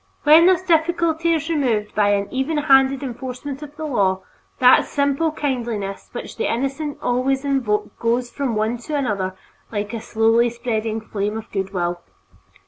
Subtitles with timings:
[0.23, 4.21] When this difficulty is removed by an even handed enforcement of the law,
[4.57, 9.35] that simple kindliness which the innocent always evoke goes from one to another
[9.71, 12.01] like a slowly spreading flame of good will.